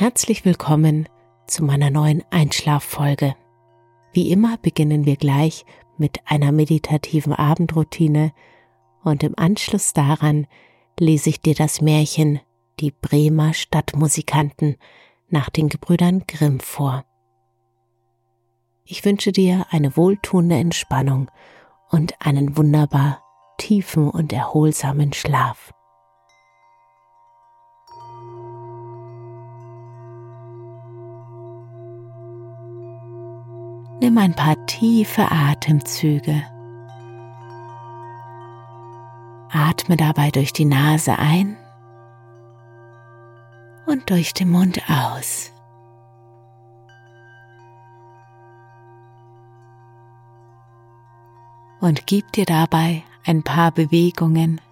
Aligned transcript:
Herzlich 0.00 0.46
willkommen 0.46 1.10
zu 1.46 1.62
meiner 1.62 1.90
neuen 1.90 2.24
Einschlaffolge. 2.30 3.34
Wie 4.14 4.32
immer 4.32 4.56
beginnen 4.56 5.04
wir 5.04 5.16
gleich 5.16 5.66
mit 5.98 6.20
einer 6.24 6.52
meditativen 6.52 7.34
Abendroutine 7.34 8.32
und 9.04 9.22
im 9.22 9.34
Anschluss 9.36 9.92
daran 9.92 10.46
lese 10.98 11.28
ich 11.28 11.42
dir 11.42 11.54
das 11.54 11.82
Märchen 11.82 12.40
Die 12.80 12.92
Bremer 12.92 13.52
Stadtmusikanten 13.52 14.76
nach 15.28 15.50
den 15.50 15.68
Gebrüdern 15.68 16.24
Grimm 16.26 16.60
vor. 16.60 17.04
Ich 18.86 19.04
wünsche 19.04 19.32
dir 19.32 19.66
eine 19.68 19.98
wohltuende 19.98 20.56
Entspannung 20.56 21.30
und 21.90 22.14
einen 22.24 22.56
wunderbar 22.56 23.22
tiefen 23.58 24.08
und 24.08 24.32
erholsamen 24.32 25.12
Schlaf. 25.12 25.74
Nimm 34.00 34.16
ein 34.16 34.34
paar 34.34 34.56
tiefe 34.64 35.30
Atemzüge. 35.30 36.42
Atme 39.52 39.96
dabei 39.96 40.30
durch 40.30 40.54
die 40.54 40.64
Nase 40.64 41.18
ein 41.18 41.58
und 43.86 44.08
durch 44.08 44.32
den 44.32 44.50
Mund 44.50 44.80
aus. 44.88 45.52
Und 51.80 52.06
gib 52.06 52.32
dir 52.32 52.46
dabei 52.46 53.02
ein 53.26 53.42
paar 53.42 53.70
Bewegungen, 53.70 54.62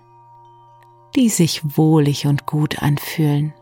die 1.17 1.29
sich 1.29 1.77
wohlig 1.77 2.27
und 2.27 2.47
gut 2.47 2.83
anfühlen. 2.83 3.53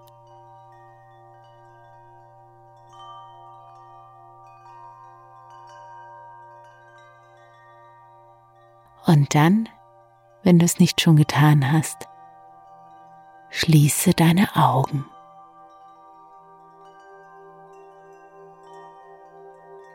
Und 9.07 9.37
dann, 9.37 9.69
wenn 10.43 10.59
du 10.59 10.65
es 10.65 10.81
nicht 10.81 11.01
schon 11.01 11.17
getan 11.17 11.73
hast, 11.73 12.09
schließe 13.51 14.15
deine 14.15 14.49
Augen. 14.57 15.05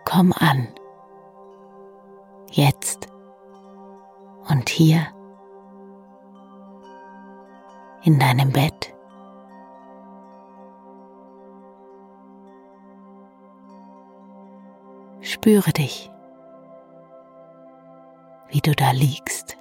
Komm 0.06 0.34
an. 0.34 0.68
Jetzt 2.50 3.08
und 4.50 4.70
hier 4.70 5.08
in 8.04 8.18
deinem 8.18 8.52
Bett. 8.52 8.94
Spüre 15.22 15.72
dich 15.72 16.11
wie 18.52 18.62
du 18.62 18.76
da 18.76 18.92
liegst. 18.92 19.58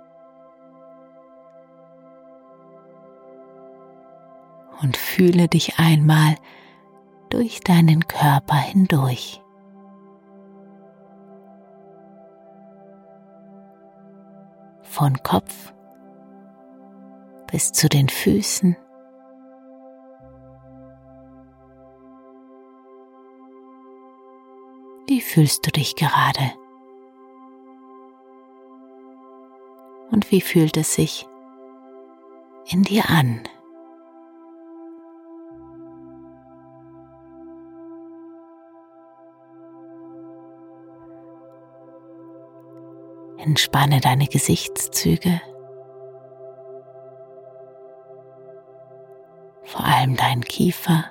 Und 4.83 4.97
fühle 4.97 5.49
dich 5.49 5.79
einmal 5.79 6.35
durch 7.31 7.61
deinen 7.61 8.09
Körper 8.09 8.57
hindurch. 8.57 9.43
Von 14.83 15.23
Kopf 15.23 15.73
bis 17.51 17.73
zu 17.73 17.89
den 17.89 18.09
Füßen. 18.09 18.77
Wie 25.07 25.21
fühlst 25.21 25.67
du 25.67 25.71
dich 25.71 25.97
gerade? 25.97 26.53
Und 30.11 30.31
wie 30.31 30.41
fühlt 30.41 30.77
es 30.77 30.95
sich 30.95 31.27
in 32.67 32.83
dir 32.83 33.09
an? 33.09 33.43
Entspanne 43.39 44.01
deine 44.01 44.27
Gesichtszüge, 44.27 45.41
vor 49.65 49.85
allem 49.85 50.15
deinen 50.17 50.45
Kiefer. 50.45 51.07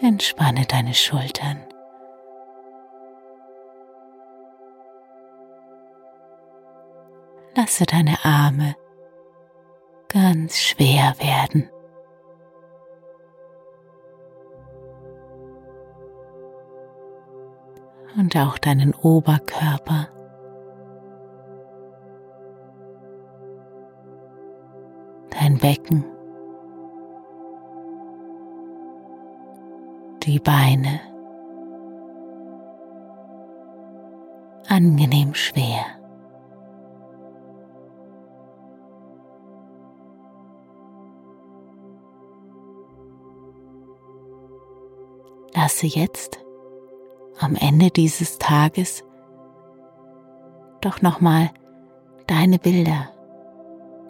Entspanne 0.00 0.64
deine 0.66 0.94
Schultern. 0.94 1.66
Lasse 7.60 7.84
deine 7.84 8.16
Arme 8.24 8.74
ganz 10.08 10.58
schwer 10.58 11.14
werden. 11.18 11.68
Und 18.16 18.34
auch 18.36 18.56
deinen 18.58 18.94
Oberkörper. 18.94 20.08
Dein 25.30 25.58
Becken. 25.58 26.04
Die 30.22 30.40
Beine. 30.40 31.00
Angenehm 34.68 35.34
schwer. 35.34 35.99
Lasse 45.60 45.86
jetzt 45.86 46.40
am 47.38 47.54
Ende 47.54 47.90
dieses 47.90 48.38
Tages 48.38 49.04
doch 50.80 51.02
nochmal 51.02 51.50
deine 52.26 52.58
Bilder 52.58 53.10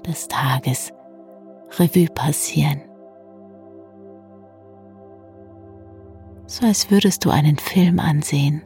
des 0.07 0.29
Tages 0.29 0.93
Revue 1.77 2.07
passieren. 2.07 2.83
So 6.47 6.67
als 6.67 6.89
würdest 6.89 7.25
du 7.25 7.31
einen 7.31 7.59
Film 7.59 7.99
ansehen, 7.99 8.63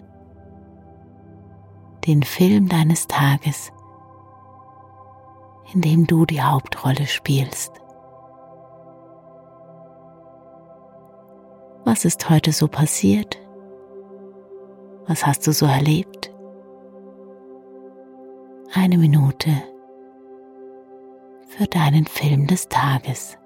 den 2.06 2.22
Film 2.22 2.69
deines 2.69 3.06
Tages, 3.06 3.72
in 5.72 5.80
dem 5.80 6.06
du 6.06 6.26
die 6.26 6.42
Hauptrolle 6.42 7.06
spielst. 7.06 7.80
Was 11.94 12.05
ist 12.05 12.29
heute 12.29 12.50
so 12.50 12.67
passiert? 12.67 13.38
Was 15.06 15.25
hast 15.25 15.46
du 15.46 15.52
so 15.52 15.64
erlebt? 15.64 16.35
Eine 18.73 18.99
Minute 18.99 19.50
für 21.46 21.67
deinen 21.67 22.06
Film 22.06 22.49
des 22.49 22.67
Tages. 22.67 23.38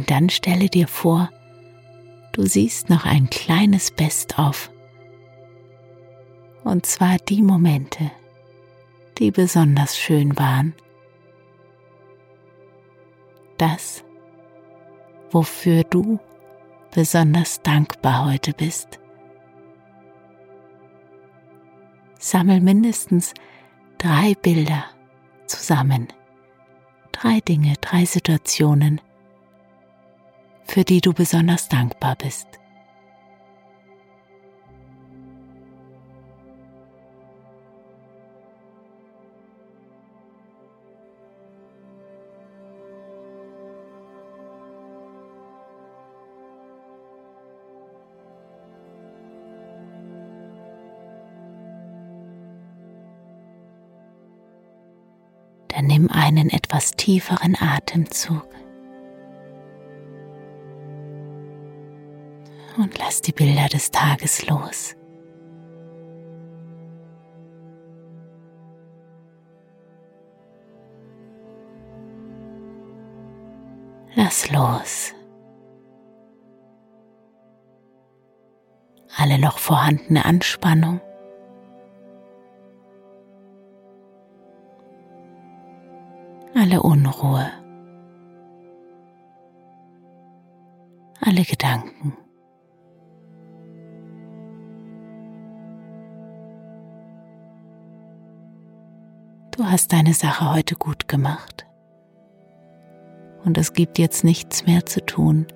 Und 0.00 0.10
dann 0.10 0.30
stelle 0.30 0.70
dir 0.70 0.88
vor, 0.88 1.28
du 2.32 2.46
siehst 2.46 2.88
noch 2.88 3.04
ein 3.04 3.28
kleines 3.28 3.90
Best-of. 3.90 4.70
Und 6.64 6.86
zwar 6.86 7.18
die 7.18 7.42
Momente, 7.42 8.10
die 9.18 9.30
besonders 9.30 9.98
schön 9.98 10.38
waren. 10.38 10.74
Das, 13.58 14.02
wofür 15.32 15.84
du 15.84 16.18
besonders 16.94 17.60
dankbar 17.60 18.24
heute 18.24 18.54
bist. 18.54 19.00
Sammel 22.18 22.62
mindestens 22.62 23.34
drei 23.98 24.32
Bilder 24.40 24.82
zusammen. 25.44 26.08
Drei 27.12 27.40
Dinge, 27.40 27.74
drei 27.82 28.06
Situationen, 28.06 29.02
für 30.70 30.84
die 30.84 31.00
du 31.00 31.12
besonders 31.12 31.68
dankbar 31.68 32.14
bist. 32.14 32.46
Dann 55.66 55.86
nimm 55.86 56.08
einen 56.10 56.50
etwas 56.50 56.92
tieferen 56.92 57.56
Atemzug. 57.60 58.59
Und 62.80 62.98
lass 62.98 63.20
die 63.20 63.32
Bilder 63.32 63.68
des 63.68 63.90
Tages 63.90 64.46
los. 64.46 64.96
Lass 74.14 74.50
los. 74.50 75.14
Alle 79.16 79.38
noch 79.38 79.58
vorhandene 79.58 80.24
Anspannung. 80.24 81.00
Alle 86.54 86.82
Unruhe. 86.82 87.50
Alle 91.20 91.42
Gedanken. 91.44 92.16
Du 99.60 99.66
hast 99.66 99.92
deine 99.92 100.14
Sache 100.14 100.54
heute 100.54 100.74
gut 100.74 101.06
gemacht. 101.06 101.66
Und 103.44 103.58
es 103.58 103.74
gibt 103.74 103.98
jetzt 103.98 104.24
nichts 104.24 104.64
mehr 104.64 104.86
zu 104.86 105.04
tun, 105.04 105.46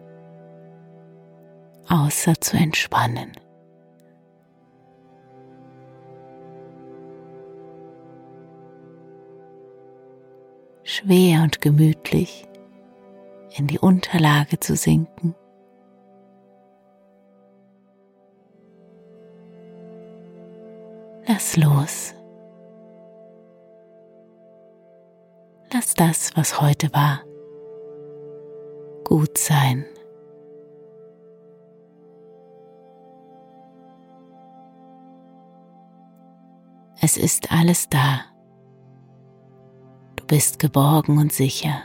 außer 1.89 2.39
zu 2.39 2.59
entspannen. 2.59 3.33
Schwer 10.83 11.43
und 11.43 11.63
gemütlich 11.63 12.47
in 13.57 13.69
die 13.69 13.79
Unterlage 13.79 14.61
zu 14.61 14.77
sinken. 14.77 15.35
Lass 21.27 21.57
los. 21.57 22.15
Lass 25.75 25.93
das, 25.95 26.31
was 26.37 26.61
heute 26.61 26.89
war, 26.93 27.25
gut 29.03 29.37
sein. 29.37 29.85
Es 37.03 37.17
ist 37.17 37.51
alles 37.51 37.89
da. 37.89 38.21
Du 40.15 40.25
bist 40.27 40.61
geborgen 40.61 41.19
und 41.19 41.33
sicher. 41.33 41.83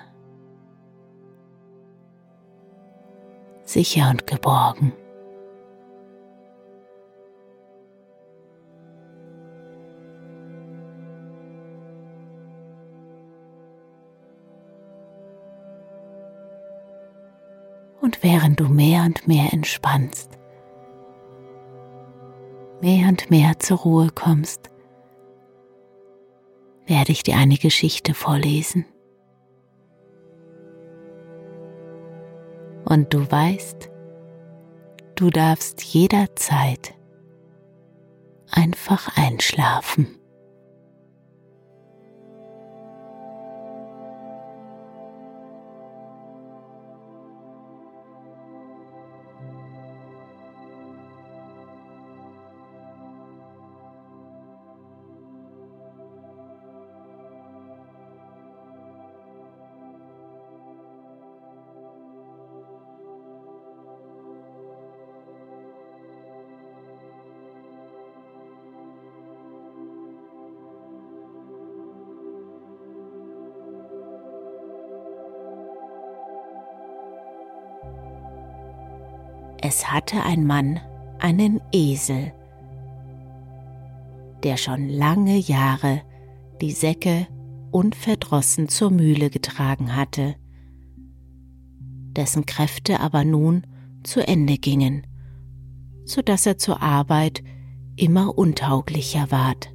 Sicher 3.64 4.12
und 4.12 4.28
geborgen. 4.28 4.94
Und 18.10 18.24
während 18.24 18.60
du 18.60 18.68
mehr 18.68 19.04
und 19.04 19.28
mehr 19.28 19.54
entspannst, 19.54 20.32
mehr 22.82 23.08
und 23.08 23.30
mehr 23.30 23.60
zur 23.60 23.78
Ruhe 23.78 24.10
kommst, 24.10 24.72
werde 26.88 27.12
ich 27.12 27.22
dir 27.22 27.36
eine 27.36 27.58
Geschichte 27.58 28.16
vorlesen. 28.16 28.86
Und 32.84 33.14
du 33.14 33.30
weißt, 33.30 33.92
du 35.14 35.30
darfst 35.30 35.84
jederzeit 35.84 36.96
einfach 38.50 39.16
einschlafen. 39.18 40.19
Es 79.72 79.92
hatte 79.92 80.24
ein 80.24 80.48
Mann 80.48 80.80
einen 81.20 81.62
Esel, 81.72 82.34
der 84.42 84.58
schon 84.58 84.90
lange 84.90 85.38
Jahre 85.38 86.02
die 86.60 86.72
Säcke 86.72 87.28
unverdrossen 87.70 88.68
zur 88.68 88.90
Mühle 88.90 89.30
getragen 89.30 89.96
hatte, 89.96 90.34
dessen 92.16 92.48
Kräfte 92.48 93.00
aber 93.00 93.24
nun 93.24 93.62
zu 94.02 94.28
Ende 94.28 94.58
gingen, 94.58 95.06
so 96.04 96.24
dass 96.24 96.48
er 96.48 96.58
zur 96.58 96.82
Arbeit 96.82 97.44
immer 97.96 98.40
untauglicher 98.40 99.30
ward. 99.30 99.72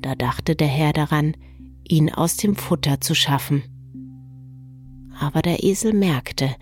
Da 0.00 0.14
dachte 0.14 0.56
der 0.56 0.68
Herr 0.68 0.94
daran, 0.94 1.36
ihn 1.86 2.10
aus 2.10 2.38
dem 2.38 2.56
Futter 2.56 3.02
zu 3.02 3.14
schaffen. 3.14 3.73
Aber 5.24 5.40
der 5.40 5.64
Esel 5.64 5.94
merkte, 5.94 6.54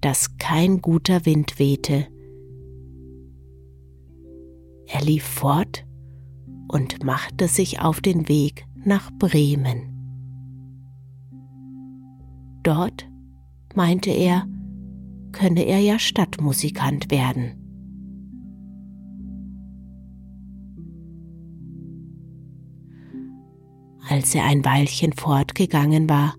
dass 0.00 0.38
kein 0.38 0.82
guter 0.82 1.24
Wind 1.24 1.60
wehte. 1.60 2.08
Er 4.88 5.02
lief 5.02 5.22
fort 5.22 5.86
und 6.66 7.04
machte 7.04 7.46
sich 7.46 7.80
auf 7.80 8.00
den 8.00 8.28
Weg 8.28 8.66
nach 8.74 9.12
Bremen. 9.20 9.94
Dort, 12.64 13.08
meinte 13.76 14.10
er, 14.10 14.48
könne 15.30 15.62
er 15.62 15.78
ja 15.78 16.00
Stadtmusikant 16.00 17.12
werden. 17.12 17.52
Als 24.08 24.34
er 24.34 24.44
ein 24.44 24.64
Weilchen 24.64 25.12
fortgegangen 25.12 26.08
war, 26.10 26.34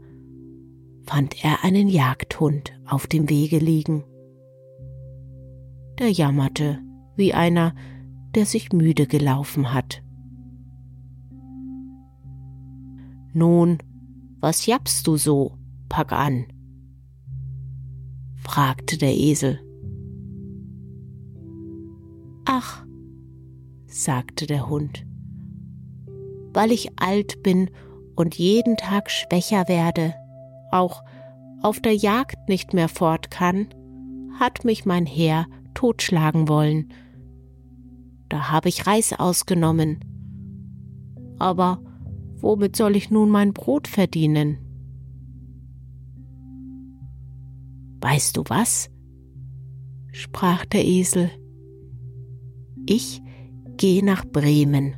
fand 1.09 1.43
er 1.43 1.63
einen 1.63 1.87
Jagdhund 1.87 2.79
auf 2.85 3.07
dem 3.07 3.31
Wege 3.31 3.57
liegen. 3.57 4.03
Der 5.97 6.11
jammerte 6.11 6.77
wie 7.15 7.33
einer, 7.33 7.73
der 8.35 8.45
sich 8.45 8.71
müde 8.71 9.07
gelaufen 9.07 9.73
hat. 9.73 10.03
Nun, 13.33 13.79
was 14.39 14.67
jappst 14.67 15.07
du 15.07 15.17
so? 15.17 15.57
Pack 15.89 16.11
an, 16.11 16.45
fragte 18.35 18.99
der 18.99 19.17
Esel. 19.17 19.59
Ach, 22.45 22.85
sagte 23.87 24.45
der 24.45 24.69
Hund, 24.69 25.07
weil 26.53 26.71
ich 26.71 26.99
alt 26.99 27.41
bin 27.41 27.71
und 28.15 28.35
jeden 28.35 28.77
Tag 28.77 29.09
schwächer 29.09 29.67
werde, 29.67 30.13
auch 30.71 31.03
auf 31.61 31.79
der 31.79 31.95
Jagd 31.95 32.47
nicht 32.47 32.73
mehr 32.73 32.89
fort 32.89 33.31
kann, 33.31 33.67
hat 34.39 34.63
mich 34.63 34.85
mein 34.85 35.05
Herr 35.05 35.45
totschlagen 35.73 36.47
wollen. 36.47 36.93
Da 38.29 38.51
habe 38.51 38.69
ich 38.69 38.87
Reis 38.87 39.13
ausgenommen. 39.13 39.99
Aber 41.39 41.81
womit 42.37 42.75
soll 42.75 42.95
ich 42.95 43.09
nun 43.09 43.29
mein 43.29 43.53
Brot 43.53 43.87
verdienen? 43.87 44.57
Weißt 48.01 48.37
du 48.37 48.43
was? 48.47 48.89
sprach 50.11 50.65
der 50.65 50.85
Esel. 50.85 51.29
Ich 52.85 53.21
gehe 53.77 54.03
nach 54.03 54.25
Bremen 54.25 54.95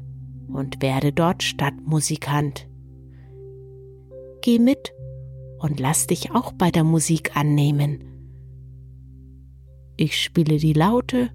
und 0.47 0.81
werde 0.81 1.11
dort 1.11 1.43
Stadtmusikant. 1.43 2.67
Geh 4.41 4.59
mit 4.59 4.93
und 5.61 5.79
lass 5.79 6.07
dich 6.07 6.31
auch 6.31 6.53
bei 6.53 6.71
der 6.71 6.83
Musik 6.83 7.37
annehmen. 7.37 8.03
Ich 9.95 10.21
spiele 10.21 10.57
die 10.57 10.73
Laute 10.73 11.29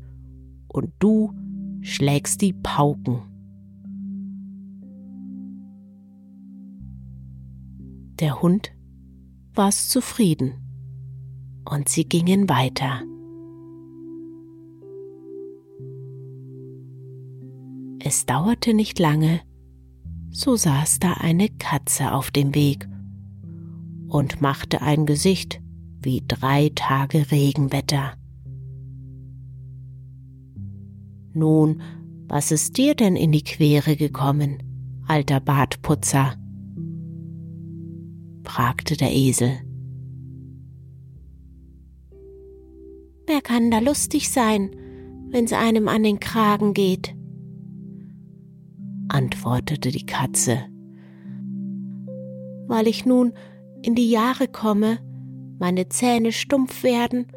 und 0.66 0.92
du 0.99 1.33
schlägst 1.80 2.42
die 2.42 2.52
Pauken. 2.52 3.23
Der 8.18 8.42
Hund 8.42 8.73
war's 9.54 9.88
zufrieden 9.88 10.54
und 11.71 11.88
sie 11.88 12.09
gingen 12.09 12.49
weiter. 12.49 13.02
Es 18.00 18.26
dauerte 18.26 18.75
nicht 18.75 18.99
lange, 18.99 19.40
so 20.30 20.56
saß 20.56 20.99
da 20.99 21.14
eine 21.14 21.49
Katze 21.49 22.12
auf 22.12 22.30
dem 22.30 22.54
Weg 22.54 22.88
und 24.08 24.40
machte 24.40 24.82
ein 24.82 25.06
Gesicht 25.06 25.60
wie 26.00 26.22
drei 26.26 26.70
Tage 26.75 27.30
Regenwetter. 27.30 28.12
Nun, 31.32 31.82
was 32.28 32.50
ist 32.50 32.76
dir 32.76 32.94
denn 32.94 33.16
in 33.16 33.32
die 33.32 33.42
Quere 33.42 33.96
gekommen, 33.96 34.62
alter 35.06 35.40
Bartputzer? 35.40 36.34
fragte 38.44 38.96
der 38.96 39.12
Esel. 39.12 39.58
Wer 43.26 43.40
kann 43.42 43.70
da 43.70 43.80
lustig 43.80 44.30
sein, 44.30 44.70
wenn's 45.30 45.52
einem 45.52 45.88
an 45.88 46.04
den 46.04 46.20
Kragen 46.20 46.72
geht? 46.72 47.14
antwortete 49.08 49.90
die 49.90 50.06
Katze. 50.06 50.58
Weil 52.66 52.86
ich 52.86 53.06
nun 53.06 53.32
in 53.86 53.94
die 53.94 54.10
Jahre 54.10 54.48
komme, 54.48 54.98
meine 55.60 55.88
Zähne 55.88 56.32
stumpf 56.32 56.82
werden 56.82 57.28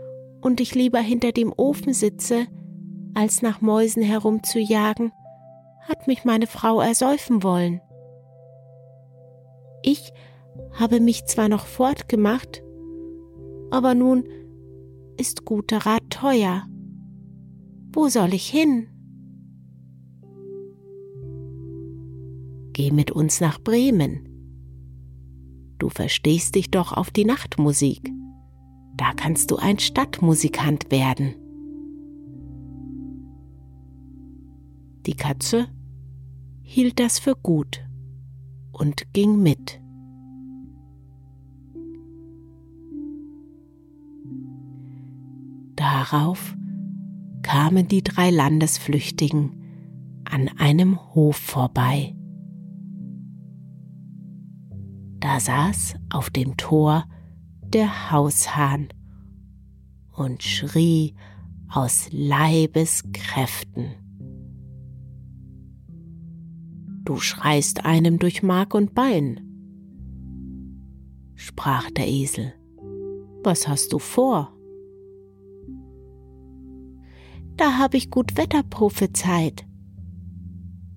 und 0.41 0.59
ich 0.59 0.73
lieber 0.73 0.99
hinter 0.99 1.31
dem 1.31 1.53
Ofen 1.55 1.93
sitze, 1.93 2.47
als 3.13 3.43
nach 3.43 3.61
Mäusen 3.61 4.01
herumzujagen, 4.01 5.11
hat 5.87 6.07
mich 6.07 6.25
meine 6.25 6.47
Frau 6.47 6.81
ersäufen 6.81 7.43
wollen. 7.43 7.81
Ich 9.83 10.11
habe 10.73 10.99
mich 10.99 11.25
zwar 11.25 11.49
noch 11.49 11.67
fortgemacht, 11.67 12.63
aber 13.69 13.93
nun 13.93 14.23
ist 15.17 15.45
guter 15.45 15.85
Rat 15.85 16.09
teuer. 16.09 16.65
Wo 17.93 18.07
soll 18.07 18.33
ich 18.33 18.49
hin? 18.49 18.87
Geh 22.73 22.89
mit 22.91 23.11
uns 23.11 23.39
nach 23.39 23.59
Bremen. 23.59 24.28
Du 25.79 25.89
verstehst 25.89 26.55
dich 26.55 26.69
doch 26.69 26.91
auf 26.93 27.09
die 27.09 27.25
Nachtmusik. 27.25 28.11
Da 28.95 29.13
kannst 29.15 29.49
du 29.49 29.55
ein 29.55 29.79
Stadtmusikant 29.79 30.91
werden. 30.91 31.35
Die 35.05 35.15
Katze 35.15 35.67
hielt 36.61 36.99
das 36.99 37.17
für 37.17 37.35
gut 37.35 37.87
und 38.73 39.13
ging 39.13 39.41
mit. 39.41 39.79
Darauf 45.77 46.55
kamen 47.41 47.87
die 47.87 48.03
drei 48.03 48.31
Landesflüchtigen 48.31 49.55
an 50.25 50.49
einem 50.57 50.99
Hof 51.15 51.37
vorbei. 51.37 52.18
Da 55.31 55.39
saß 55.39 55.93
auf 56.09 56.31
dem 56.31 56.57
Tor 56.57 57.05
der 57.61 58.09
Haushahn 58.09 58.87
und 60.11 60.41
schrie 60.41 61.13
aus 61.71 62.07
Leibeskräften. 62.11 63.91
Du 67.05 67.17
schreist 67.17 67.85
einem 67.85 68.17
durch 68.17 68.41
Mark 68.41 68.73
und 68.73 68.95
Bein, 68.95 69.39
sprach 71.35 71.91
der 71.91 72.07
Esel. 72.07 72.55
Was 73.43 73.67
hast 73.67 73.93
du 73.93 73.99
vor? 73.99 74.51
Da 77.55 77.77
hab 77.77 77.93
ich 77.93 78.09
gut 78.09 78.35
Wetter 78.35 78.63
prophezeit, 78.63 79.63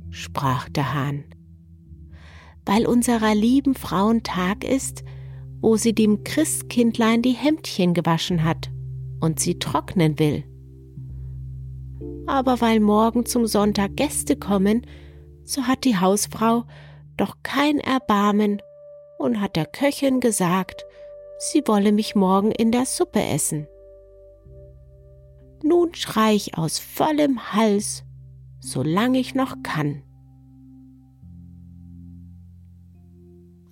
sprach 0.08 0.70
der 0.70 0.94
Hahn. 0.94 1.24
Weil 2.64 2.86
unserer 2.86 3.34
lieben 3.34 3.74
Frauen 3.74 4.22
Tag 4.22 4.64
ist, 4.64 5.04
wo 5.60 5.76
sie 5.76 5.94
dem 5.94 6.24
Christkindlein 6.24 7.22
die 7.22 7.32
Hemdchen 7.32 7.94
gewaschen 7.94 8.44
hat 8.44 8.70
und 9.20 9.40
sie 9.40 9.58
trocknen 9.58 10.18
will. 10.18 10.44
Aber 12.26 12.60
weil 12.60 12.80
morgen 12.80 13.26
zum 13.26 13.46
Sonntag 13.46 13.96
Gäste 13.96 14.36
kommen, 14.36 14.86
so 15.44 15.62
hat 15.62 15.84
die 15.84 15.98
Hausfrau 15.98 16.64
doch 17.16 17.36
kein 17.42 17.78
Erbarmen 17.78 18.60
und 19.18 19.40
hat 19.40 19.56
der 19.56 19.66
Köchin 19.66 20.20
gesagt, 20.20 20.84
sie 21.38 21.62
wolle 21.66 21.92
mich 21.92 22.14
morgen 22.14 22.50
in 22.52 22.72
der 22.72 22.86
Suppe 22.86 23.22
essen. 23.22 23.66
Nun 25.62 25.94
schrei 25.94 26.34
ich 26.34 26.58
aus 26.58 26.78
vollem 26.78 27.52
Hals, 27.52 28.04
solang 28.60 29.14
ich 29.14 29.34
noch 29.34 29.56
kann. 29.62 30.02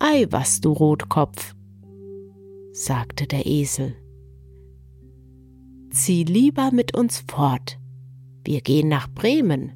Ei, 0.00 0.26
was 0.30 0.61
du 0.61 0.73
Rotkopf, 0.73 1.54
sagte 2.73 3.28
der 3.28 3.47
Esel 3.47 3.95
zieh 5.90 6.25
lieber 6.25 6.71
mit 6.73 6.97
uns 6.97 7.25
fort. 7.28 7.78
Wir 8.45 8.61
gehen 8.61 8.88
nach 8.88 9.09
Bremen. 9.12 9.73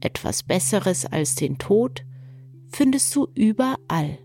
Etwas 0.00 0.42
Besseres 0.42 1.06
als 1.06 1.34
den 1.34 1.58
Tod 1.58 2.04
findest 2.68 3.14
du 3.14 3.28
überall. 3.34 4.18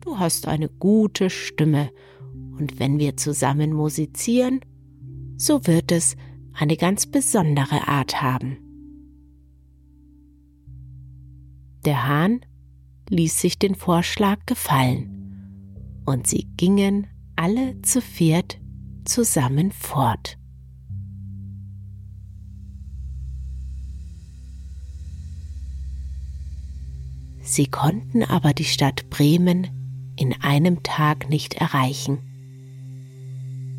Du 0.00 0.18
hast 0.18 0.48
eine 0.48 0.68
gute 0.68 1.30
Stimme, 1.30 1.90
und 2.58 2.78
wenn 2.78 2.98
wir 2.98 3.16
zusammen 3.16 3.72
musizieren, 3.72 4.60
so 5.36 5.66
wird 5.66 5.92
es 5.92 6.16
eine 6.52 6.76
ganz 6.76 7.06
besondere 7.06 7.86
Art 7.86 8.22
haben. 8.22 8.58
Der 11.84 12.08
Hahn 12.08 12.40
ließ 13.10 13.40
sich 13.40 13.58
den 13.58 13.74
Vorschlag 13.74 14.38
gefallen, 14.46 16.02
und 16.04 16.26
sie 16.26 16.46
gingen 16.56 17.06
alle 17.36 17.80
zu 17.82 18.00
viert 18.00 18.58
zusammen 19.04 19.72
fort. 19.72 20.38
Sie 27.42 27.66
konnten 27.66 28.24
aber 28.24 28.52
die 28.52 28.64
Stadt 28.64 29.08
Bremen 29.08 29.68
in 30.16 30.34
einem 30.42 30.82
Tag 30.82 31.28
nicht 31.28 31.54
erreichen 31.54 32.18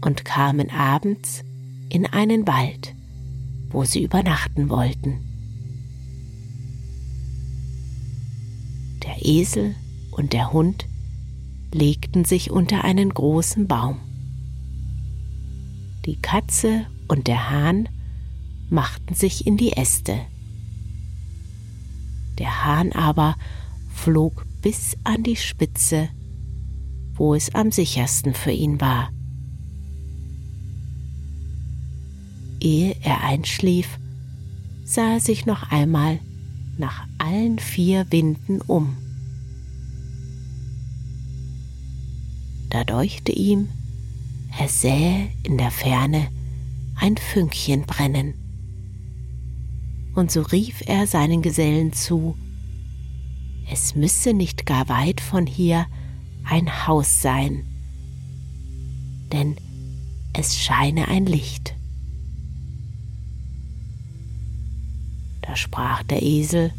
und 0.01 0.23
kamen 0.23 0.69
abends 0.69 1.43
in 1.89 2.05
einen 2.05 2.47
Wald, 2.47 2.95
wo 3.69 3.83
sie 3.83 4.03
übernachten 4.03 4.69
wollten. 4.69 5.26
Esel 9.27 9.75
und 10.11 10.31
der 10.31 10.53
Hund 10.53 10.87
legten 11.73 12.23
sich 12.23 12.49
unter 12.49 12.85
einen 12.85 13.13
großen 13.13 13.67
Baum. 13.67 13.99
Die 16.05 16.15
Katze 16.15 16.85
und 17.09 17.27
der 17.27 17.49
Hahn 17.49 17.89
machten 18.69 19.13
sich 19.13 19.45
in 19.45 19.57
die 19.57 19.73
Äste. 19.73 20.17
Der 22.39 22.63
Hahn 22.63 22.93
aber 22.93 23.35
flog 23.93 24.45
bis 24.61 24.95
an 25.03 25.23
die 25.23 25.35
Spitze, 25.35 26.07
wo 27.13 27.35
es 27.35 27.53
am 27.53 27.71
sichersten 27.71 28.33
für 28.33 28.51
ihn 28.51 28.79
war. 28.79 29.11
Ehe 32.61 32.95
er 33.01 33.23
einschlief, 33.23 33.99
sah 34.85 35.15
er 35.15 35.19
sich 35.19 35.45
noch 35.45 35.71
einmal 35.71 36.19
nach 36.77 37.05
allen 37.17 37.59
vier 37.59 38.05
Winden 38.09 38.61
um. 38.61 38.95
Da 42.69 42.83
deuchte 42.83 43.31
ihm, 43.31 43.69
er 44.59 44.67
sähe 44.67 45.29
in 45.43 45.57
der 45.57 45.71
Ferne 45.71 46.27
ein 46.95 47.15
Fünkchen 47.17 47.83
brennen. 47.83 48.33
Und 50.15 50.31
so 50.31 50.41
rief 50.41 50.81
er 50.87 51.05
seinen 51.05 51.41
Gesellen 51.41 51.93
zu, 51.93 52.35
es 53.69 53.95
müsse 53.95 54.33
nicht 54.33 54.65
gar 54.65 54.89
weit 54.89 55.21
von 55.21 55.45
hier 55.45 55.85
ein 56.43 56.87
Haus 56.87 57.21
sein, 57.21 57.65
denn 59.31 59.57
es 60.33 60.57
scheine 60.57 61.07
ein 61.07 61.25
Licht. 61.25 61.75
Da 65.41 65.55
sprach 65.55 66.03
der 66.03 66.23
Esel, 66.23 66.73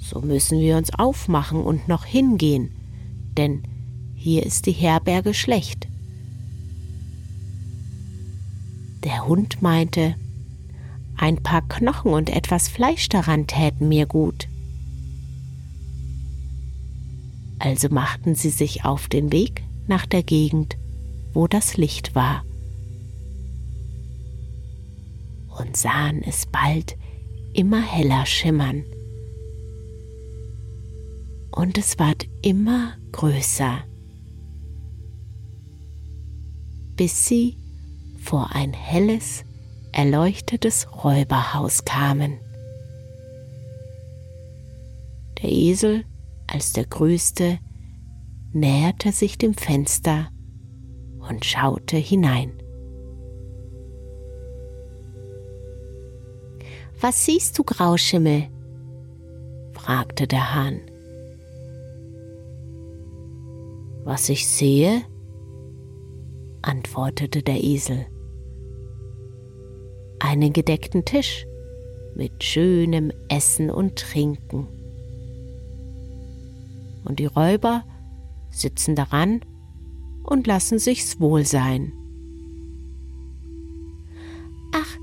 so 0.00 0.20
müssen 0.20 0.60
wir 0.60 0.76
uns 0.76 0.92
aufmachen 0.92 1.60
und 1.60 1.88
noch 1.88 2.04
hingehen, 2.04 2.70
denn 3.36 3.62
hier 4.22 4.44
ist 4.44 4.66
die 4.66 4.72
Herberge 4.72 5.32
schlecht. 5.32 5.88
Der 9.02 9.26
Hund 9.26 9.62
meinte, 9.62 10.14
ein 11.16 11.42
paar 11.42 11.66
Knochen 11.66 12.12
und 12.12 12.28
etwas 12.28 12.68
Fleisch 12.68 13.08
daran 13.08 13.46
täten 13.46 13.88
mir 13.88 14.04
gut. 14.04 14.46
Also 17.58 17.88
machten 17.88 18.34
sie 18.34 18.50
sich 18.50 18.84
auf 18.84 19.08
den 19.08 19.32
Weg 19.32 19.62
nach 19.86 20.04
der 20.04 20.22
Gegend, 20.22 20.76
wo 21.32 21.46
das 21.46 21.78
Licht 21.78 22.14
war, 22.14 22.44
und 25.58 25.78
sahen 25.78 26.22
es 26.22 26.44
bald 26.44 26.94
immer 27.54 27.80
heller 27.80 28.26
schimmern. 28.26 28.84
Und 31.52 31.78
es 31.78 31.98
ward 31.98 32.26
immer 32.42 32.96
größer, 33.12 33.84
bis 37.00 37.26
sie 37.26 37.56
vor 38.22 38.50
ein 38.52 38.74
helles, 38.74 39.42
erleuchtetes 39.90 40.86
Räuberhaus 41.02 41.86
kamen. 41.86 42.38
Der 45.42 45.50
Esel 45.50 46.04
als 46.46 46.74
der 46.74 46.84
Größte 46.84 47.58
näherte 48.52 49.12
sich 49.12 49.38
dem 49.38 49.54
Fenster 49.54 50.30
und 51.26 51.46
schaute 51.46 51.96
hinein. 51.96 52.52
Was 57.00 57.24
siehst 57.24 57.58
du, 57.58 57.64
Grauschimmel? 57.64 58.48
fragte 59.72 60.26
der 60.26 60.54
Hahn. 60.54 60.82
Was 64.04 64.28
ich 64.28 64.46
sehe, 64.46 65.06
antwortete 66.62 67.42
der 67.42 67.62
Esel. 67.62 68.06
Einen 70.18 70.52
gedeckten 70.52 71.04
Tisch 71.04 71.46
mit 72.14 72.42
schönem 72.42 73.12
Essen 73.28 73.70
und 73.70 73.96
Trinken. 73.96 74.68
Und 77.04 77.18
die 77.18 77.26
Räuber 77.26 77.84
sitzen 78.50 78.94
daran 78.94 79.40
und 80.24 80.46
lassen 80.46 80.78
sich's 80.78 81.18
wohl 81.20 81.44
sein. 81.44 81.92
Ach, 84.72 84.96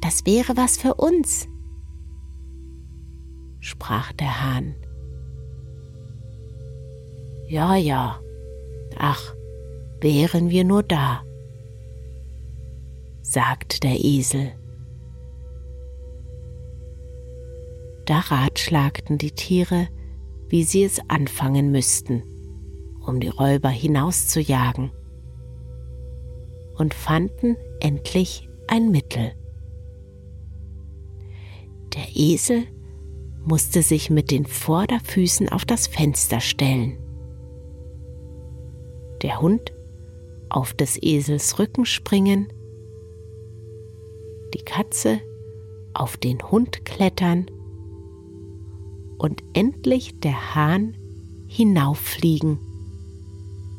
das 0.00 0.26
wäre 0.26 0.56
was 0.56 0.76
für 0.76 0.94
uns, 0.94 1.48
sprach 3.60 4.12
der 4.12 4.42
Hahn. 4.42 4.74
Ja, 7.48 7.76
ja, 7.76 8.20
ach, 8.98 9.34
wären 10.02 10.50
wir 10.50 10.64
nur 10.64 10.82
da, 10.82 11.22
sagte 13.22 13.78
der 13.80 14.04
Esel. 14.04 14.52
Da 18.04 18.18
ratschlagten 18.18 19.16
die 19.16 19.30
Tiere, 19.30 19.88
wie 20.48 20.64
sie 20.64 20.82
es 20.82 21.00
anfangen 21.08 21.70
müssten, 21.70 22.24
um 23.06 23.20
die 23.20 23.28
Räuber 23.28 23.68
hinauszujagen, 23.68 24.90
und 26.76 26.94
fanden 26.94 27.56
endlich 27.80 28.48
ein 28.66 28.90
Mittel. 28.90 29.32
Der 31.94 32.08
Esel 32.14 32.64
musste 33.44 33.82
sich 33.82 34.10
mit 34.10 34.30
den 34.32 34.46
Vorderfüßen 34.46 35.48
auf 35.48 35.64
das 35.64 35.86
Fenster 35.86 36.40
stellen. 36.40 36.98
Der 39.22 39.40
Hund 39.40 39.72
auf 40.52 40.74
des 40.74 41.02
Esels 41.02 41.58
Rücken 41.58 41.86
springen, 41.86 42.52
die 44.54 44.62
Katze 44.64 45.20
auf 45.94 46.16
den 46.16 46.42
Hund 46.50 46.84
klettern 46.84 47.46
und 49.18 49.42
endlich 49.54 50.18
der 50.20 50.54
Hahn 50.54 50.94
hinauffliegen 51.48 52.58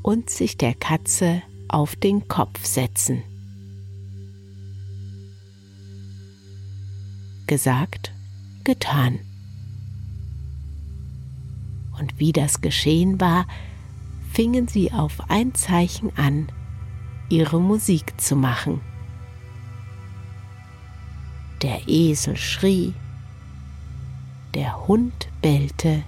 und 0.01 0.29
sich 0.29 0.57
der 0.57 0.73
Katze 0.73 1.41
auf 1.67 1.95
den 1.95 2.27
Kopf 2.27 2.65
setzen. 2.65 3.23
Gesagt, 7.47 8.13
getan. 8.63 9.19
Und 11.99 12.19
wie 12.19 12.31
das 12.31 12.61
geschehen 12.61 13.19
war, 13.21 13.47
fingen 14.31 14.67
sie 14.67 14.91
auf 14.91 15.29
ein 15.29 15.53
Zeichen 15.53 16.15
an, 16.17 16.47
ihre 17.29 17.59
Musik 17.59 18.19
zu 18.19 18.35
machen. 18.35 18.81
Der 21.61 21.87
Esel 21.87 22.35
schrie, 22.35 22.93
der 24.53 24.87
Hund 24.87 25.29
bellte, 25.41 26.03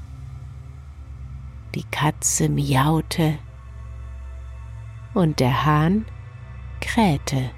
die 1.74 1.86
Katze 1.92 2.50
miaute 2.50 3.38
und 5.14 5.40
der 5.40 5.66
Hahn 5.66 6.06
krähte. 6.82 7.50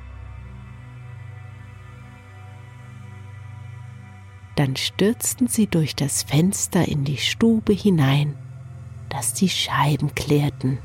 Dann 4.56 4.76
stürzten 4.76 5.48
sie 5.48 5.68
durch 5.68 5.96
das 5.96 6.24
Fenster 6.24 6.88
in 6.88 7.04
die 7.04 7.18
Stube 7.18 7.74
hinein, 7.74 8.36
dass 9.10 9.34
die 9.34 9.50
Scheiben 9.50 10.16
klirrten. 10.16 10.80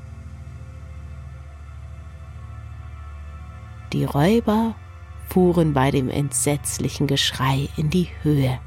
Die 3.92 4.04
Räuber 4.04 4.74
fuhren 5.28 5.74
bei 5.74 5.90
dem 5.90 6.08
entsetzlichen 6.08 7.06
Geschrei 7.06 7.68
in 7.76 7.90
die 7.90 8.08
Höhe, 8.22 8.58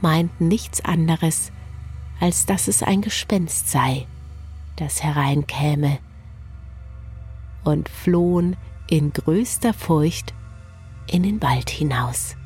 meinten 0.00 0.48
nichts 0.48 0.82
anderes, 0.82 1.52
als 2.18 2.46
dass 2.46 2.68
es 2.68 2.82
ein 2.82 3.02
Gespenst 3.02 3.68
sei, 3.68 4.06
das 4.76 5.02
hereinkäme, 5.02 5.98
und 7.64 7.88
flohen 7.88 8.56
in 8.88 9.12
größter 9.12 9.74
Furcht 9.74 10.32
in 11.10 11.22
den 11.22 11.42
Wald 11.42 11.68
hinaus. 11.68 12.36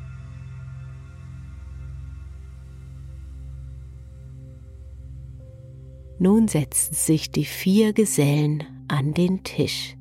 Nun 6.19 6.47
setzten 6.47 6.95
sich 6.95 7.31
die 7.31 7.45
vier 7.45 7.93
Gesellen 7.93 8.63
an 8.87 9.13
den 9.13 9.43
Tisch, 9.43 9.95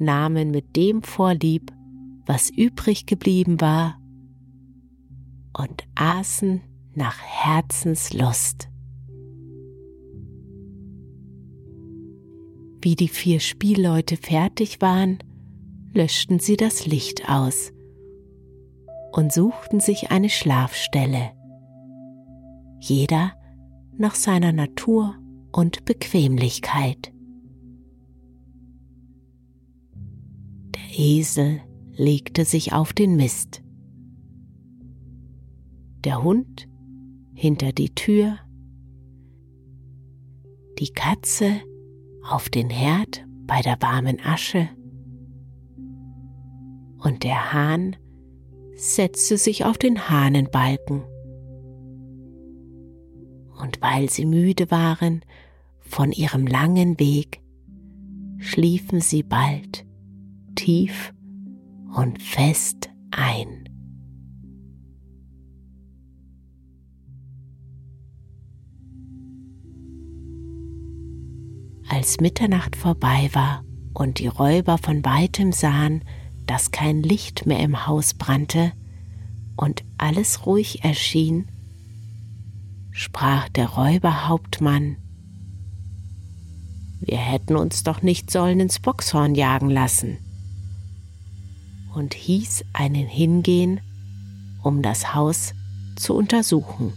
nahmen 0.00 0.50
mit 0.50 0.76
dem 0.76 1.02
vorlieb, 1.02 1.72
was 2.26 2.50
übrig 2.50 3.06
geblieben 3.06 3.60
war, 3.60 4.00
und 5.56 5.84
aßen 5.94 6.62
nach 6.94 7.18
Herzenslust. 7.20 8.68
Wie 12.82 12.96
die 12.96 13.08
vier 13.08 13.40
Spielleute 13.40 14.16
fertig 14.16 14.80
waren, 14.80 15.18
löschten 15.92 16.38
sie 16.38 16.56
das 16.56 16.86
Licht 16.86 17.28
aus 17.28 17.72
und 19.12 19.32
suchten 19.32 19.80
sich 19.80 20.10
eine 20.10 20.30
Schlafstelle. 20.30 21.32
Jeder 22.78 23.32
nach 23.98 24.14
seiner 24.14 24.52
Natur 24.52 25.16
und 25.52 25.84
Bequemlichkeit. 25.84 27.12
Esel 31.00 31.62
legte 31.94 32.44
sich 32.44 32.74
auf 32.74 32.92
den 32.92 33.16
Mist. 33.16 33.62
Der 36.04 36.22
Hund 36.22 36.68
hinter 37.32 37.72
die 37.72 37.94
Tür. 37.94 38.36
Die 40.78 40.92
Katze 40.92 41.52
auf 42.22 42.50
den 42.50 42.68
Herd 42.68 43.24
bei 43.46 43.62
der 43.62 43.80
warmen 43.80 44.20
Asche. 44.22 44.68
Und 46.98 47.24
der 47.24 47.54
Hahn 47.54 47.96
setzte 48.74 49.38
sich 49.38 49.64
auf 49.64 49.78
den 49.78 50.10
Hahnenbalken 50.10 51.02
und 53.58 53.80
weil 53.80 54.10
sie 54.10 54.26
müde 54.26 54.70
waren 54.70 55.22
von 55.80 56.12
ihrem 56.12 56.46
langen 56.46 56.98
Weg, 57.00 57.42
schliefen 58.38 59.00
sie 59.00 59.22
bald 59.22 59.86
tief 60.54 61.12
und 61.94 62.22
fest 62.22 62.90
ein. 63.10 63.68
Als 71.88 72.20
Mitternacht 72.20 72.76
vorbei 72.76 73.28
war 73.32 73.64
und 73.94 74.20
die 74.20 74.28
Räuber 74.28 74.78
von 74.78 75.04
weitem 75.04 75.52
sahen, 75.52 76.04
dass 76.46 76.70
kein 76.70 77.02
Licht 77.02 77.46
mehr 77.46 77.60
im 77.60 77.86
Haus 77.86 78.14
brannte 78.14 78.72
und 79.56 79.84
alles 79.98 80.46
ruhig 80.46 80.84
erschien, 80.84 81.48
sprach 82.92 83.48
der 83.48 83.68
Räuberhauptmann, 83.68 84.96
wir 87.00 87.18
hätten 87.18 87.56
uns 87.56 87.82
doch 87.82 88.02
nicht 88.02 88.30
sollen 88.30 88.60
ins 88.60 88.78
Boxhorn 88.78 89.34
jagen 89.34 89.70
lassen, 89.70 90.18
und 91.94 92.14
hieß 92.14 92.64
einen 92.72 93.06
hingehen, 93.06 93.80
um 94.62 94.82
das 94.82 95.14
Haus 95.14 95.52
zu 95.96 96.14
untersuchen. 96.14 96.92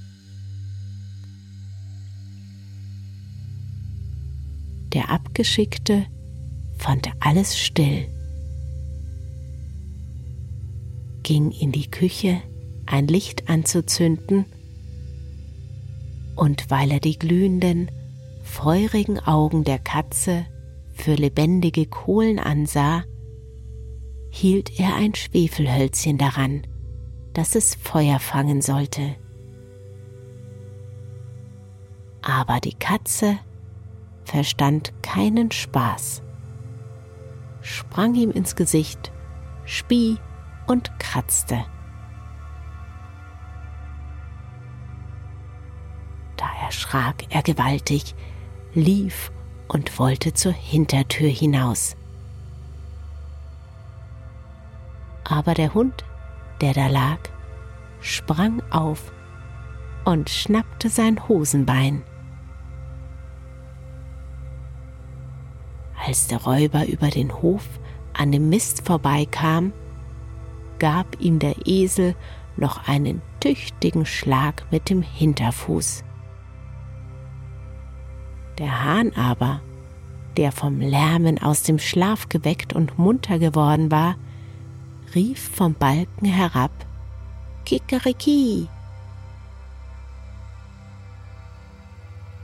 Der 4.94 5.10
Abgeschickte 5.10 6.06
fand 6.78 7.10
alles 7.20 7.58
still, 7.58 8.08
ging 11.24 11.52
in 11.52 11.72
die 11.72 11.90
Küche, 11.90 12.42
ein 12.86 13.08
Licht 13.08 13.50
anzuzünden 13.50 14.46
und 16.36 16.70
weil 16.70 16.92
er 16.92 17.00
die 17.00 17.18
glühenden, 17.18 17.90
feurigen 18.44 19.20
Augen 19.20 19.64
der 19.64 19.80
Katze 19.80 20.46
für 20.94 21.16
lebendige 21.16 21.86
Kohlen 21.86 22.40
ansah, 22.40 23.04
hielt 24.34 24.80
er 24.80 24.96
ein 24.96 25.14
Schwefelhölzchen 25.14 26.18
daran, 26.18 26.66
dass 27.34 27.56
es 27.56 27.76
Feuer 27.76 28.20
fangen 28.20 28.62
sollte. 28.62 29.16
Aber 32.22 32.60
die 32.60 32.74
Katze 32.74 33.38
verstand 34.26 34.94
keinen 35.04 35.52
Spaß, 35.52 36.24
sprang 37.62 38.16
ihm 38.16 38.32
ins 38.32 38.56
Gesicht, 38.56 39.12
spie 39.66 40.18
und 40.68 40.98
kratzte. 41.00 41.66
erschrak 46.74 47.26
er 47.30 47.44
gewaltig, 47.44 48.16
lief 48.74 49.32
und 49.68 50.00
wollte 50.00 50.34
zur 50.34 50.52
Hintertür 50.54 51.30
hinaus. 51.30 51.96
Aber 55.24 55.54
der 55.54 55.74
Hund, 55.74 56.04
der 56.62 56.74
da 56.74 56.88
lag, 56.88 57.20
sprang 58.02 58.62
auf 58.70 59.12
und 60.06 60.30
schnappte 60.30 60.90
sein 60.90 61.28
Hosenbein. 61.28 62.04
Als 66.06 66.28
der 66.28 66.44
Räuber 66.44 66.86
über 66.88 67.10
den 67.10 67.34
Hof 67.42 67.68
an 68.14 68.32
dem 68.32 68.50
Mist 68.50 68.86
vorbeikam, 68.86 69.72
gab 70.80 71.20
ihm 71.22 71.40
der 71.40 71.56
Esel 71.66 72.16
noch 72.58 72.88
einen 72.88 73.22
tüchtigen 73.40 74.06
Schlag 74.06 74.66
mit 74.70 74.90
dem 74.90 75.02
Hinterfuß. 75.02 76.04
Der 78.58 78.84
Hahn 78.84 79.14
aber, 79.16 79.62
der 80.38 80.52
vom 80.52 80.80
Lärmen 80.80 81.42
aus 81.42 81.64
dem 81.64 81.80
Schlaf 81.80 82.30
geweckt 82.30 82.74
und 82.74 83.00
munter 83.00 83.40
geworden 83.40 83.92
war, 83.92 84.16
rief 85.16 85.50
vom 85.56 85.74
Balken 85.74 86.26
herab 86.26 86.72
Kikeriki. 87.66 88.68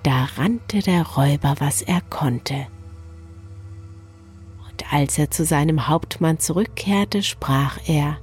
Da 0.04 0.28
rannte 0.38 0.80
der 0.80 1.06
Räuber, 1.06 1.56
was 1.60 1.82
er 1.82 2.02
konnte. 2.10 2.68
Und 4.70 4.94
als 4.94 5.18
er 5.18 5.30
zu 5.30 5.44
seinem 5.44 5.88
Hauptmann 5.88 6.40
zurückkehrte, 6.40 7.24
sprach 7.24 7.78
er 7.88 8.18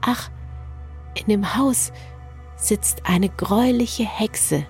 Ach, 0.00 0.30
in 1.14 1.26
dem 1.26 1.56
Haus 1.56 1.92
sitzt 2.56 3.06
eine 3.06 3.28
greuliche 3.28 4.04
Hexe 4.04 4.66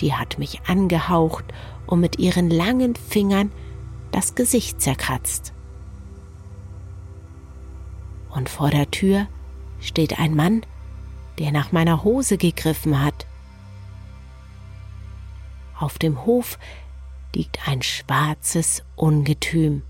die 0.00 0.14
hat 0.14 0.38
mich 0.38 0.60
angehaucht 0.66 1.44
und 1.86 2.00
mit 2.00 2.18
ihren 2.18 2.50
langen 2.50 2.94
Fingern 2.96 3.52
das 4.12 4.34
Gesicht 4.34 4.80
zerkratzt. 4.80 5.52
Und 8.36 8.48
vor 8.48 8.70
der 8.70 8.90
Tür 8.90 9.26
steht 9.80 10.20
ein 10.20 10.36
Mann, 10.36 10.64
der 11.38 11.50
nach 11.50 11.72
meiner 11.72 12.04
Hose 12.04 12.38
gegriffen 12.38 13.02
hat. 13.02 13.26
Auf 15.78 15.98
dem 15.98 16.24
Hof 16.24 16.58
liegt 17.34 17.66
ein 17.68 17.82
schwarzes 17.82 18.84
Ungetüm. 18.94 19.82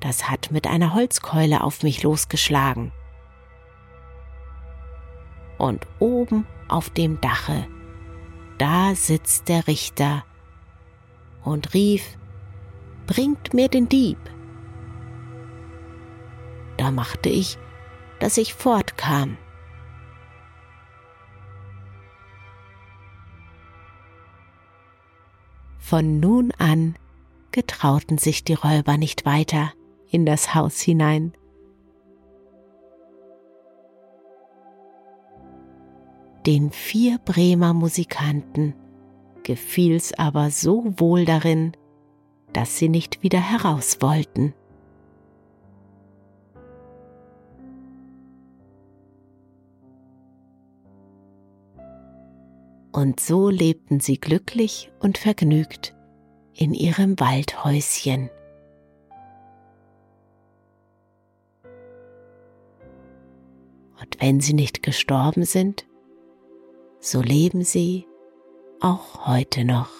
Das 0.00 0.28
hat 0.28 0.50
mit 0.50 0.66
einer 0.66 0.94
Holzkeule 0.94 1.62
auf 1.62 1.82
mich 1.82 2.02
losgeschlagen. 2.02 2.90
Und 5.58 5.86
oben 6.00 6.46
auf 6.68 6.90
dem 6.90 7.20
Dache 7.20 7.66
da 8.58 8.96
sitzt 8.96 9.48
der 9.48 9.66
Richter 9.68 10.24
und 11.44 11.74
rief, 11.74 12.18
Bringt 13.06 13.54
mir 13.54 13.68
den 13.68 13.88
Dieb. 13.88 14.18
Da 16.78 16.90
machte 16.90 17.28
ich, 17.28 17.58
dass 18.20 18.38
ich 18.38 18.54
fortkam. 18.54 19.36
Von 25.78 26.20
nun 26.20 26.52
an 26.58 26.96
getrauten 27.50 28.18
sich 28.18 28.44
die 28.44 28.54
Räuber 28.54 28.96
nicht 28.96 29.26
weiter 29.26 29.72
in 30.10 30.24
das 30.24 30.54
Haus 30.54 30.80
hinein. 30.80 31.32
Den 36.46 36.70
vier 36.70 37.18
Bremer 37.18 37.74
Musikanten 37.74 38.74
gefiel's 39.42 40.12
aber 40.12 40.50
so 40.50 40.84
wohl 40.98 41.24
darin, 41.24 41.72
dass 42.52 42.78
sie 42.78 42.88
nicht 42.88 43.22
wieder 43.22 43.40
heraus 43.40 43.98
wollten. 44.00 44.54
Und 52.98 53.20
so 53.20 53.48
lebten 53.48 54.00
sie 54.00 54.18
glücklich 54.18 54.90
und 54.98 55.18
vergnügt 55.18 55.94
in 56.52 56.74
ihrem 56.74 57.20
Waldhäuschen. 57.20 58.28
Und 64.00 64.20
wenn 64.20 64.40
sie 64.40 64.52
nicht 64.52 64.82
gestorben 64.82 65.44
sind, 65.44 65.86
so 66.98 67.22
leben 67.22 67.62
sie 67.62 68.08
auch 68.80 69.28
heute 69.28 69.64
noch. 69.64 69.92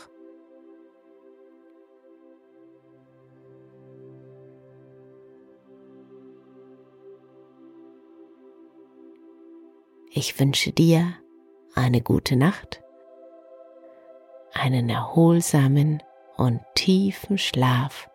Ich 10.10 10.40
wünsche 10.40 10.72
dir 10.72 11.14
eine 11.76 12.00
gute 12.00 12.34
Nacht, 12.34 12.82
einen 14.52 14.88
erholsamen 14.88 16.02
und 16.36 16.60
tiefen 16.74 17.38
Schlaf 17.38 18.08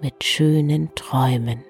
mit 0.00 0.24
schönen 0.24 0.94
Träumen. 0.94 1.64